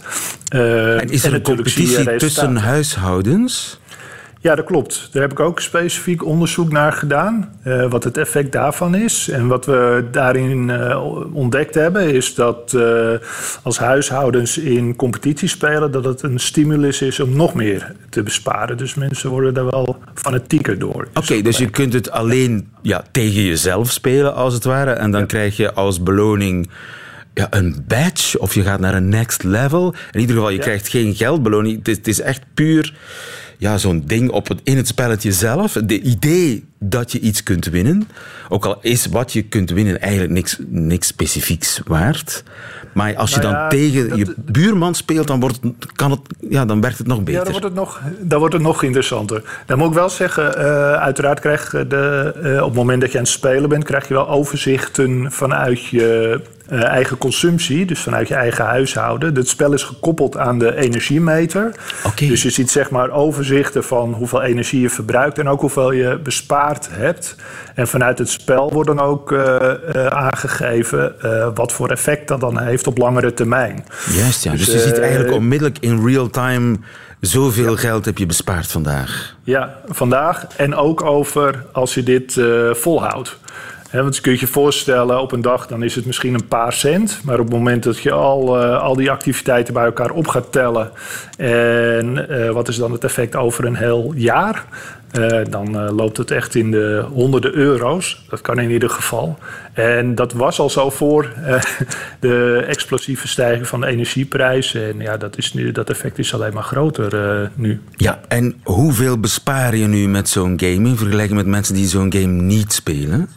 [0.55, 3.80] Uh, en is er en een competitie tussen huishoudens?
[4.43, 5.09] Ja, dat klopt.
[5.13, 7.55] Daar heb ik ook specifiek onderzoek naar gedaan.
[7.65, 9.29] Uh, wat het effect daarvan is.
[9.29, 13.11] En wat we daarin uh, ontdekt hebben, is dat uh,
[13.63, 18.77] als huishoudens in competitie spelen, dat het een stimulus is om nog meer te besparen.
[18.77, 21.07] Dus mensen worden daar wel fanatieker door.
[21.09, 24.91] Oké, okay, dus je kunt het alleen ja, tegen jezelf spelen, als het ware.
[24.91, 25.27] En dan ja.
[25.27, 26.71] krijg je als beloning
[27.35, 29.95] ja, een badge of je gaat naar een next level.
[30.13, 30.63] In ieder geval, je ja.
[30.63, 31.79] krijgt geen geldbeloning.
[31.79, 32.95] Het is, het is echt puur
[33.61, 35.73] ja, zo'n ding op het, in het spelletje zelf.
[35.73, 38.09] De idee dat je iets kunt winnen,
[38.49, 42.43] ook al is wat je kunt winnen eigenlijk niks, niks specifieks waard.
[42.93, 45.61] Maar als je nou ja, dan tegen dat, je buurman speelt, dan, wordt
[45.95, 47.33] kan het, ja, dan werkt het nog beter.
[47.33, 49.43] Ja, dan wordt het nog, dan wordt het nog interessanter.
[49.67, 53.13] Dan moet ik wel zeggen, uh, uiteraard krijg je de, uh, op het moment dat
[53.13, 56.41] je aan het spelen bent, krijg je wel overzichten vanuit je
[56.73, 59.35] uh, eigen consumptie, dus vanuit je eigen huishouden.
[59.35, 61.75] Het spel is gekoppeld aan de energiemeter.
[62.07, 62.29] Okay.
[62.29, 66.19] Dus je ziet zeg maar overzichten van hoeveel energie je verbruikt en ook hoeveel je
[66.91, 67.37] hebt.
[67.75, 69.41] En vanuit het spel wordt dan ook uh,
[69.95, 71.15] uh, aangegeven
[71.55, 73.85] wat voor effect dat dan heeft op langere termijn.
[74.13, 74.51] Juist, ja.
[74.51, 76.77] Dus, dus je ziet eigenlijk onmiddellijk in real time
[77.21, 77.79] zoveel ja.
[77.79, 79.37] geld heb je bespaard vandaag.
[79.43, 80.47] Ja, vandaag.
[80.57, 82.41] En ook over als je dit
[82.73, 83.39] volhoudt.
[83.91, 86.73] He, want je kunt je voorstellen, op een dag dan is het misschien een paar
[86.73, 87.21] cent.
[87.25, 90.53] Maar op het moment dat je al, uh, al die activiteiten bij elkaar op gaat
[90.53, 90.91] tellen.
[91.37, 94.65] En uh, wat is dan het effect over een heel jaar?
[95.19, 98.25] Uh, dan loopt het echt in de honderden euro's.
[98.29, 99.39] Dat kan in ieder geval.
[99.73, 101.29] En dat was al zo voor
[102.21, 104.89] de explosieve stijging van de energieprijzen.
[104.89, 107.81] En ja, dat, is nu, dat effect is alleen maar groter nu.
[107.97, 112.13] Ja, en hoeveel bespaar je nu met zo'n game in vergelijking met mensen die zo'n
[112.13, 113.29] game niet spelen?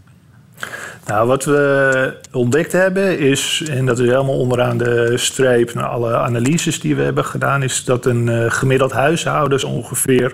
[1.06, 6.18] Nou, wat we ontdekt hebben is, en dat is helemaal onderaan de streep naar alle
[6.18, 10.34] analyses die we hebben gedaan, is dat een uh, gemiddeld huishoudens ongeveer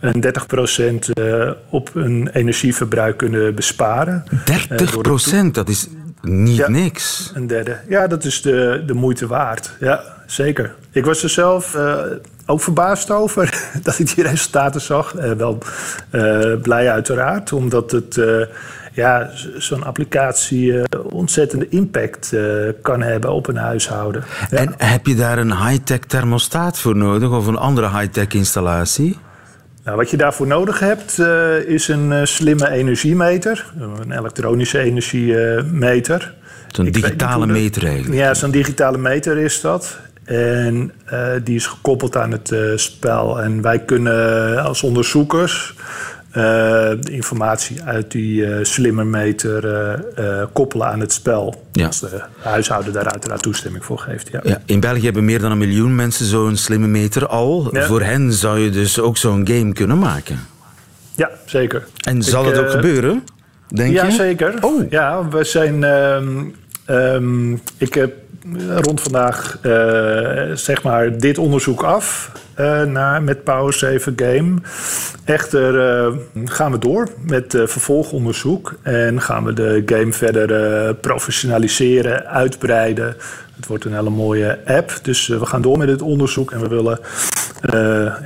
[0.00, 0.24] een
[1.08, 4.24] 30% uh, op hun energieverbruik kunnen besparen.
[4.30, 4.34] 30%?
[5.32, 5.88] Uh, dat is
[6.22, 7.30] niet ja, niks.
[7.34, 7.76] Een derde.
[7.88, 9.76] Ja, dat is de, de moeite waard.
[9.80, 10.74] Ja, zeker.
[10.90, 11.76] Ik was er zelf
[12.46, 15.12] ook verbaasd over dat ik die resultaten zag.
[15.36, 15.58] Wel
[16.62, 18.18] blij uiteraard, omdat het
[18.96, 24.24] ja, zo'n applicatie uh, ontzettende impact uh, kan hebben op een huishouden.
[24.50, 24.56] Ja.
[24.56, 29.18] En heb je daar een high-tech thermostaat voor nodig of een andere high-tech installatie?
[29.84, 36.34] Nou, wat je daarvoor nodig hebt uh, is een slimme energiemeter, een elektronische energiemeter.
[36.68, 38.14] Zo'n digitale meter eigenlijk.
[38.14, 39.98] Ja, zo'n digitale meter is dat.
[40.26, 43.42] En eh, die is gekoppeld aan het eh, spel.
[43.42, 45.84] En wij kunnen als onderzoekers eh,
[46.36, 50.00] de informatie uit die uh, slimmermeter
[50.52, 51.64] koppelen aan het spel.
[51.72, 51.86] Ja.
[51.86, 54.28] Als de huishouden daar uiteraard toestemming voor geeft.
[54.32, 54.40] Ja.
[54.42, 57.68] Ja, in België hebben meer dan een miljoen mensen zo'n slimme meter al.
[57.72, 57.86] Ja.
[57.86, 60.38] Voor hen zou je dus ook zo'n game kunnen maken.
[61.14, 61.86] Ja, zeker.
[62.00, 63.24] En zal Ik, dat ook eh, gebeuren?
[63.68, 64.12] Denk ja, je?
[64.12, 64.54] zeker.
[64.60, 64.90] Oh.
[64.90, 65.84] Ja, we zijn.
[65.84, 66.44] ehm,
[66.84, 68.14] ehm, ik heb
[68.76, 69.70] rond vandaag eh,
[70.54, 74.54] zeg maar dit onderzoek af eh, naar, met Power Saver Game.
[75.24, 76.12] Echter eh,
[76.44, 83.16] gaan we door met eh, vervolgonderzoek en gaan we de game verder professionaliseren, uitbreiden.
[83.56, 86.68] Het wordt een hele mooie app, dus we gaan door met dit onderzoek en we
[86.68, 86.98] willen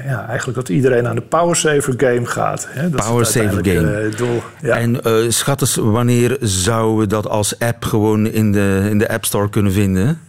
[0.07, 2.67] ja, eigenlijk dat iedereen aan de Power Saver Game gaat.
[2.71, 2.91] Hè?
[2.91, 4.09] Dat Power het Saver Game.
[4.17, 4.43] doel.
[4.63, 4.77] Ja.
[4.77, 5.01] En
[5.33, 9.51] schat eens, wanneer zouden we dat als app gewoon in de, in de App Store
[9.51, 10.21] kunnen vinden?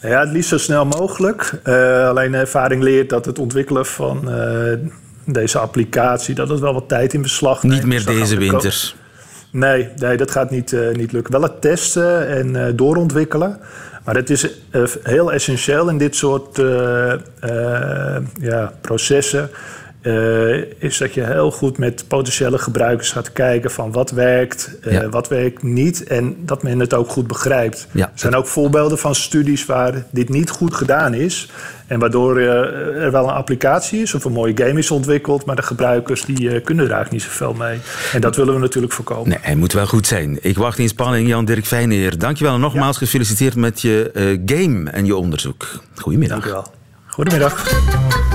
[0.00, 1.52] Ja, het liefst zo snel mogelijk.
[1.62, 4.72] Eh, alleen ervaring leert dat het ontwikkelen van eh,
[5.24, 6.34] deze applicatie...
[6.34, 7.74] dat het wel wat tijd in beslag neemt.
[7.74, 8.94] Niet meer Dus deze winter.
[9.50, 11.32] Nee, nee, dat gaat niet, eh, niet lukken.
[11.32, 13.58] Wel het testen en doorontwikkelen.
[14.04, 14.48] Maar het is
[15.02, 16.56] heel essentieel in dit soort
[18.40, 19.50] ja, processen.
[20.08, 24.92] Eh, is dat je heel goed met potentiële gebruikers gaat kijken van wat werkt, eh,
[24.92, 25.08] Ja.
[25.08, 26.04] wat werkt niet.
[26.04, 27.86] En dat men het ook goed begrijpt.
[27.92, 28.04] Ja.
[28.04, 31.48] Er zijn ook voorbeelden van studies waar dit niet goed gedaan is.
[31.86, 35.44] En waardoor eh, er wel een applicatie is of een mooie game is ontwikkeld.
[35.44, 37.78] Maar de gebruikers die, kunnen er eigenlijk niet zoveel mee.
[38.12, 39.28] En dat willen we natuurlijk voorkomen.
[39.28, 40.38] Nee, hij moet wel goed zijn.
[40.40, 42.18] Ik wacht in spanning, Jan-Dirk Fijneer.
[42.18, 44.10] Dankjewel en nogmaals gefeliciteerd met je
[44.46, 45.66] game en je onderzoek.
[45.94, 46.38] Goedemiddag.
[46.38, 46.66] Dank u wel.
[47.06, 48.27] Goedemiddag.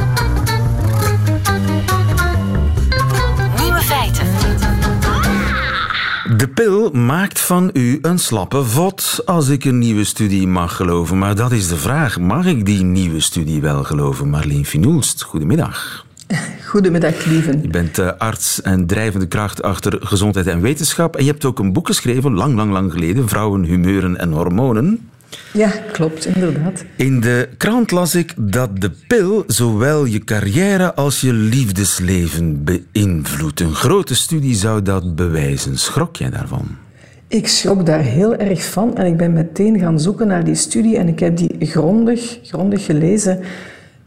[6.38, 11.18] De pil maakt van u een slappe vod, als ik een nieuwe studie mag geloven.
[11.18, 12.20] Maar dat is de vraag.
[12.20, 14.30] Mag ik die nieuwe studie wel geloven?
[14.30, 16.06] Marleen Finoelst, goedemiddag.
[16.66, 17.62] Goedemiddag, lieven.
[17.62, 21.16] Je bent eh, arts en drijvende kracht achter gezondheid en wetenschap.
[21.16, 25.10] En je hebt ook een boek geschreven, lang, lang, lang geleden, Vrouwen, Humeuren en Hormonen.
[25.54, 26.86] Ja, klopt, inderdaad.
[26.96, 33.60] In de krant las ik dat de pil zowel je carrière als je liefdesleven beïnvloedt.
[33.60, 35.78] Een grote studie zou dat bewijzen.
[35.78, 36.68] Schrok jij daarvan?
[37.28, 40.98] Ik schrok daar heel erg van en ik ben meteen gaan zoeken naar die studie
[40.98, 43.40] en ik heb die grondig, grondig gelezen.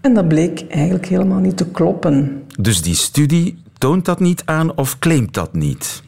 [0.01, 2.43] En dat bleek eigenlijk helemaal niet te kloppen.
[2.61, 6.03] Dus die studie toont dat niet aan of claimt dat niet?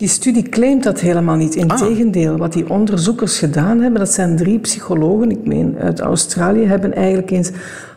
[0.00, 1.54] Die studie claimt dat helemaal niet.
[1.54, 6.94] Integendeel, wat die onderzoekers gedaan hebben, dat zijn drie psychologen, ik meen uit Australië, hebben
[6.94, 7.50] eigenlijk eens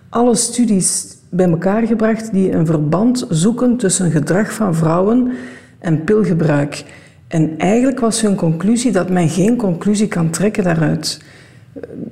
[0.09, 5.31] alle studies bij elkaar gebracht die een verband zoeken tussen gedrag van vrouwen
[5.79, 6.83] en pilgebruik.
[7.27, 11.21] En eigenlijk was hun conclusie dat men geen conclusie kan trekken daaruit.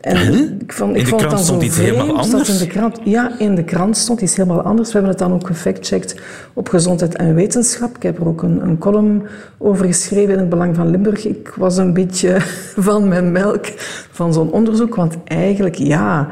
[0.01, 2.49] En ik vond, ik In de vond krant het dan zo stond iets helemaal anders?
[2.49, 4.87] in de krant, ja, in de krant stond iets helemaal anders.
[4.87, 6.15] We hebben het dan ook gefactcheckt
[6.53, 7.95] op gezondheid en wetenschap.
[7.95, 9.23] Ik heb er ook een, een column
[9.57, 11.25] over geschreven in het Belang van Limburg.
[11.25, 12.35] Ik was een beetje
[12.89, 13.65] van mijn melk
[14.11, 16.27] van zo'n onderzoek, want eigenlijk, ja,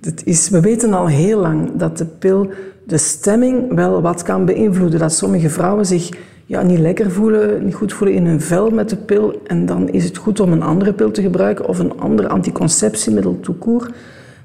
[0.00, 2.50] het is, we weten al heel lang dat de pil
[2.86, 4.98] de stemming wel wat kan beïnvloeden.
[4.98, 6.10] Dat sommige vrouwen zich
[6.48, 9.40] ja, niet lekker voelen, niet goed voelen in hun vel met de pil.
[9.46, 13.40] En dan is het goed om een andere pil te gebruiken of een ander anticonceptiemiddel
[13.40, 13.90] toekoer.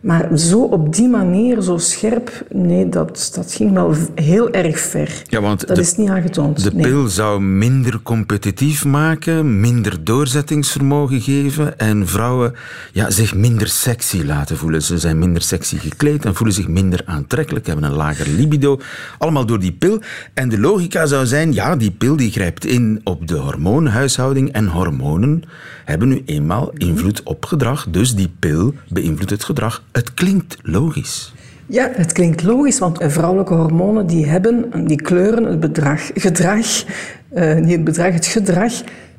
[0.04, 5.22] Maar zo op die manier, zo scherp, nee, dat, dat ging wel heel erg ver.
[5.30, 6.64] Ja, want dat de- is niet aangetoond.
[6.64, 6.88] De nee.
[6.88, 12.54] pil zou minder competitief maken, minder doorzettingsvermogen geven en vrouwen
[12.92, 14.82] ja, zich minder sexy laten voelen.
[14.82, 18.80] Ze zijn minder sexy gekleed en voelen zich minder aantrekkelijk, hebben een lager libido.
[19.18, 20.02] Allemaal door die pil.
[20.34, 24.68] En de logica zou zijn, ja, die pil die grijpt in op de hormoonhuishouding en
[24.68, 25.44] hormonen
[25.86, 27.88] hebben nu eenmaal invloed op gedrag.
[27.90, 29.84] Dus die pil beïnvloedt het gedrag.
[29.94, 31.34] Het klinkt logisch.
[31.66, 36.86] Ja, het klinkt logisch, want vrouwelijke hormonen die hebben, die kleuren het bedrag, gedrag,
[37.30, 38.74] eh, niet het bedrag, het gedrag.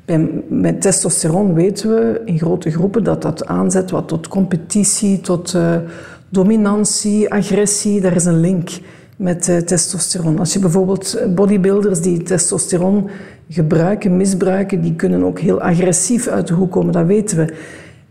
[0.05, 5.53] Bij, met testosteron weten we in grote groepen dat dat aanzet wat tot competitie, tot
[5.53, 5.75] eh,
[6.29, 8.01] dominantie, agressie.
[8.01, 8.69] Daar is een link
[9.17, 10.39] met eh, testosteron.
[10.39, 13.09] Als je bijvoorbeeld bodybuilders die testosteron
[13.49, 17.53] gebruiken, misbruiken, die kunnen ook heel agressief uit de hoek komen, dat weten we.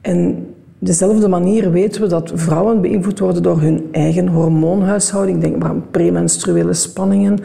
[0.01, 0.47] En
[0.85, 5.41] dezelfde manier weten we dat vrouwen beïnvloed worden door hun eigen hormoonhuishouding.
[5.41, 7.39] Denk maar aan premenstruele spanningen.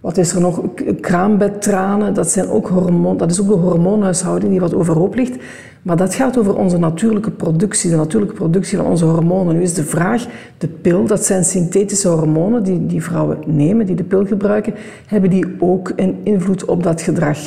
[0.00, 0.62] Wat is er nog?
[1.00, 5.36] Kraambedtranen, dat, zijn ook hormoon, dat is ook de hormoonhuishouding die wat overhoop ligt.
[5.82, 9.56] Maar dat gaat over onze natuurlijke productie, de natuurlijke productie van onze hormonen.
[9.56, 10.26] Nu is de vraag,
[10.58, 14.74] de pil, dat zijn synthetische hormonen die, die vrouwen nemen, die de pil gebruiken,
[15.06, 17.38] hebben die ook een invloed op dat gedrag?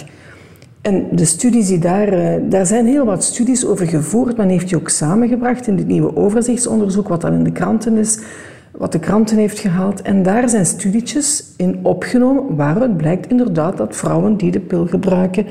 [0.85, 4.37] En de studies die daar, eh, daar zijn heel wat studies over gevoerd.
[4.37, 8.19] Men heeft die ook samengebracht in dit nieuwe overzichtsonderzoek, wat dan in de kranten is,
[8.71, 10.01] wat de kranten heeft gehaald.
[10.01, 15.45] En daar zijn studietjes in opgenomen waaruit blijkt inderdaad dat vrouwen die de pil gebruiken,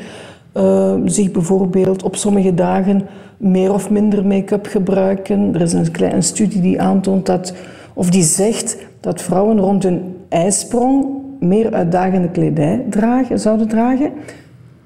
[0.57, 5.55] uh, zich bijvoorbeeld op sommige dagen meer of minder make-up gebruiken.
[5.55, 7.55] Er is een kleine studie die aantoont dat,
[7.95, 11.07] of die zegt dat vrouwen rond hun ijsprong
[11.41, 14.11] meer uitdagende kledij dragen, zouden dragen.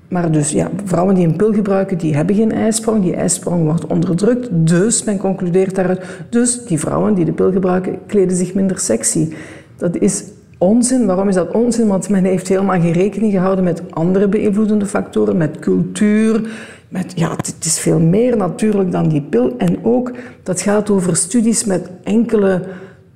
[0.08, 3.02] Maar dus ja, vrouwen die een pil gebruiken, die hebben geen ijsprong.
[3.02, 4.48] Die ijsprong wordt onderdrukt.
[4.50, 9.32] Dus men concludeert daaruit, dus die vrouwen die de pil gebruiken, kleden zich minder sexy.
[9.76, 10.24] Dat is
[10.58, 11.06] onzin.
[11.06, 11.86] Waarom is dat onzin?
[11.86, 16.50] Want men heeft helemaal geen rekening gehouden met andere beïnvloedende factoren, met cultuur.
[16.88, 19.54] Met, ja, het is veel meer natuurlijk dan die pil.
[19.58, 22.62] En ook, dat gaat over studies met enkele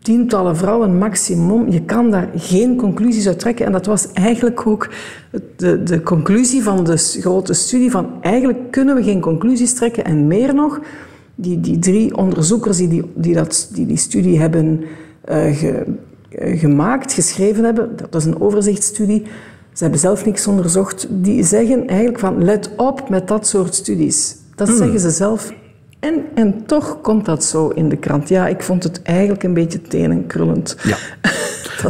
[0.02, 1.70] tientallen vrouwen maximum.
[1.70, 3.66] Je kan daar geen conclusies uit trekken.
[3.66, 4.88] En dat was eigenlijk ook
[5.56, 7.90] de, de conclusie van de grote studie.
[7.90, 10.04] Van eigenlijk kunnen we geen conclusies trekken.
[10.04, 10.80] En meer nog,
[11.34, 14.84] die, die drie onderzoekers die die, die, dat, die, die studie hebben
[15.30, 15.56] uh,
[16.34, 19.22] gemaakt, geschreven hebben, dat is een overzichtsstudie,
[19.72, 24.36] ze hebben zelf niks onderzocht, die zeggen eigenlijk van let op met dat soort studies.
[24.54, 24.76] Dat hmm.
[24.76, 25.52] zeggen ze zelf
[26.02, 28.28] en, en toch komt dat zo in de krant.
[28.28, 30.76] Ja, ik vond het eigenlijk een beetje tenenkrullend.
[30.82, 30.96] Ja.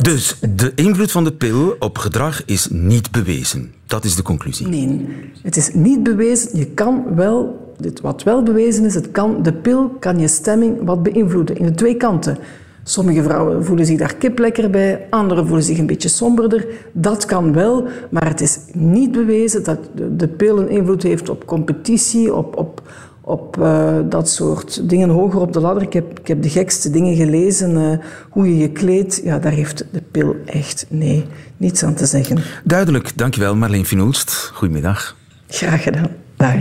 [0.03, 3.72] Dus de invloed van de pil op gedrag is niet bewezen.
[3.87, 4.68] Dat is de conclusie.
[4.68, 5.09] Nee,
[5.42, 6.59] het is niet bewezen.
[6.59, 10.85] Je kan wel, dit, wat wel bewezen is, het kan, de pil kan je stemming
[10.85, 11.57] wat beïnvloeden.
[11.57, 12.38] In de twee kanten.
[12.85, 16.66] Sommige vrouwen voelen zich daar kiplekker bij, anderen voelen zich een beetje somberder.
[16.92, 21.29] Dat kan wel, maar het is niet bewezen dat de, de pil een invloed heeft
[21.29, 22.83] op competitie, op, op,
[23.25, 25.83] op uh, dat soort dingen hoger op de ladder.
[25.83, 27.71] Ik heb, ik heb de gekste dingen gelezen.
[27.71, 27.99] Uh,
[28.31, 31.25] hoe je je kleedt, ja, daar heeft de pil echt nee,
[31.57, 32.39] niets aan te zeggen.
[32.65, 34.51] Duidelijk, dankjewel Marleen Finoelst.
[34.55, 35.17] Goedemiddag.
[35.49, 36.09] Graag gedaan.
[36.37, 36.55] Dag.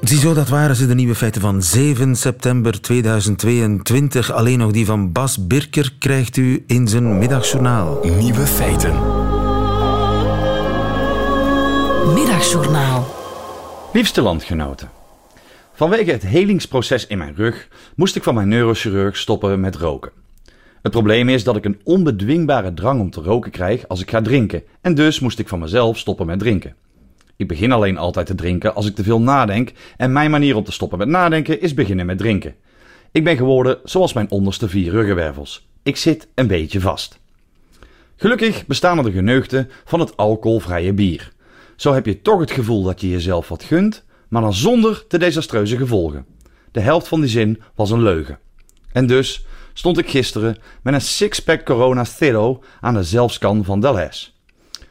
[0.00, 4.32] Ziezo, dat waren ze, de nieuwe feiten van 7 september 2022.
[4.32, 7.98] Alleen nog die van Bas Birker krijgt u in zijn middagjournaal.
[8.18, 8.92] Nieuwe feiten.
[12.14, 13.06] Middagjournaal.
[13.92, 14.99] Liefste landgenoten.
[15.80, 20.12] Vanwege het helingsproces in mijn rug moest ik van mijn neurochirurg stoppen met roken.
[20.82, 24.20] Het probleem is dat ik een onbedwingbare drang om te roken krijg als ik ga
[24.22, 26.74] drinken en dus moest ik van mezelf stoppen met drinken.
[27.36, 30.64] Ik begin alleen altijd te drinken als ik te veel nadenk en mijn manier om
[30.64, 32.54] te stoppen met nadenken is beginnen met drinken.
[33.12, 35.68] Ik ben geworden zoals mijn onderste vier ruggenwervels.
[35.82, 37.18] Ik zit een beetje vast.
[38.16, 41.32] Gelukkig bestaan er de geneugten van het alcoholvrije bier.
[41.76, 45.18] Zo heb je toch het gevoel dat je jezelf wat gunt, maar dan zonder de
[45.18, 46.26] desastreuze gevolgen.
[46.72, 48.38] De helft van die zin was een leugen.
[48.92, 54.28] En dus stond ik gisteren met een sixpack Corona Zero aan de zelfskan van Delhaize.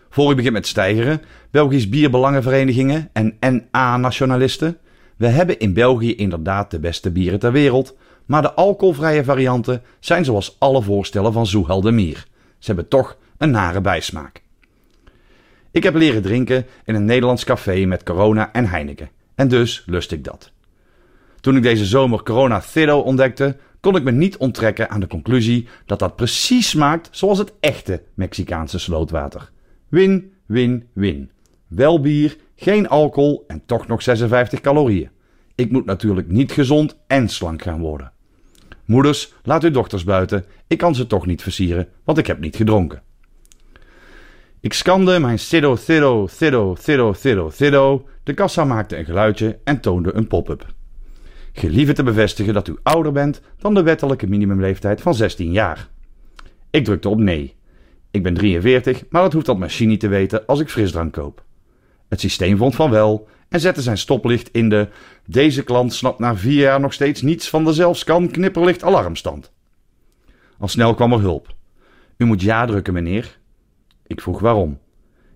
[0.10, 1.22] Voor ik begin met stijgeren,
[1.52, 4.78] Belgisch bierbelangenverenigingen en NA-nationalisten.
[5.18, 10.26] We hebben in België inderdaad de beste bieren ter wereld, maar de alcoholvrije varianten zijn
[10.26, 12.28] zoals alle voorstellen van Zoehel de.
[12.58, 14.42] Ze hebben toch een nare bijsmaak.
[15.72, 19.10] Ik heb leren drinken in een Nederlands café met Corona en Heineken.
[19.40, 20.52] En dus lust ik dat.
[21.40, 25.68] Toen ik deze zomer Corona Zero ontdekte, kon ik me niet onttrekken aan de conclusie
[25.86, 29.52] dat dat precies smaakt zoals het echte Mexicaanse slootwater.
[29.88, 31.32] Win, win, win.
[31.68, 35.10] Wel bier, geen alcohol en toch nog 56 calorieën.
[35.56, 38.12] Ik moet natuurlijk niet gezond en slank gaan worden.
[38.86, 40.46] Moeders, laat uw dochters buiten.
[40.68, 43.02] Ik kan ze toch niet versieren, want ik heb niet gedronken.
[44.62, 45.78] Ik scande mijn Sido.
[48.24, 50.66] De kassa maakte een geluidje en toonde een pop-up.
[51.54, 55.90] Gelieve te bevestigen dat u ouder bent dan de wettelijke minimumleeftijd van 16 jaar.
[56.70, 57.56] Ik drukte op nee.
[58.12, 61.44] Ik ben 43, maar dat hoeft dat machine niet te weten als ik frisdrank koop.
[62.10, 64.88] Het systeem vond van wel en zette zijn stoplicht in de
[65.26, 69.52] deze klant snapt na vier jaar nog steeds niets van de zelfscan knipperlicht alarmstand.
[70.58, 71.56] Al snel kwam er hulp.
[72.18, 73.39] U moet ja drukken, meneer.
[74.10, 74.80] Ik vroeg waarom.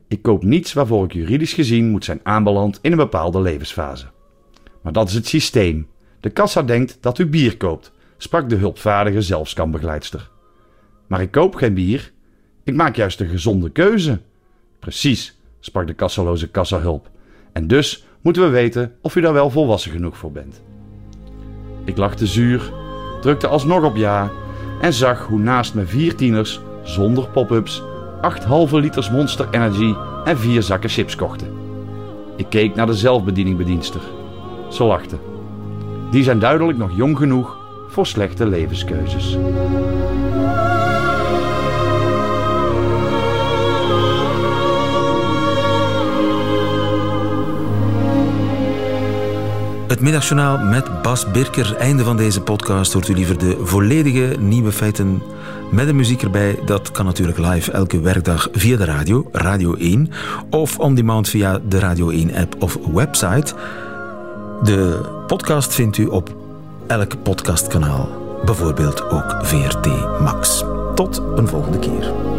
[0.08, 4.06] Ik koop niets waarvoor ik juridisch gezien moet zijn aanbeland in een bepaalde levensfase.
[4.82, 5.88] Maar dat is het systeem.
[6.20, 10.30] De kassa denkt dat u bier koopt, sprak de hulpvaardige zelfskanbegeleidster.
[11.08, 12.12] Maar ik koop geen bier.
[12.64, 14.22] Ik maak juist een gezonde keuze.
[14.80, 17.10] Precies, sprak de kassaloze kassahulp.
[17.52, 20.62] En dus moeten we weten of u daar wel volwassen genoeg voor bent.
[21.86, 22.74] Ik lachte zuur,
[23.22, 24.32] drukte alsnog op ja
[24.82, 27.84] en zag hoe naast me vier tieners zonder pop-ups
[28.24, 31.48] 8 halve liters Monster Energy en vier zakken chips kochten.
[32.36, 34.02] Ik keek naar de zelfbedieningbedienster.
[34.70, 35.18] Ze lachte.
[36.12, 37.58] Die zijn duidelijk nog jong genoeg
[37.88, 39.38] voor slechte levenskeuzes.
[49.94, 51.76] Het middagjournaal met Bas Birker.
[51.76, 52.94] Einde van deze podcast.
[52.94, 55.22] Hoort u liever de volledige nieuwe feiten
[55.72, 56.60] met de muziek erbij?
[56.66, 60.12] Dat kan natuurlijk live elke werkdag via de radio, Radio 1.
[60.50, 63.54] Of on demand via de Radio 1 app of website.
[64.64, 66.36] De podcast vindt u op
[66.88, 68.10] elk podcastkanaal.
[68.46, 69.88] Bijvoorbeeld ook VRT
[70.20, 70.64] Max.
[70.96, 72.33] Tot een volgende keer.